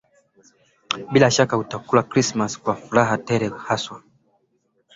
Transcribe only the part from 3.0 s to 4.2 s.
tele haswa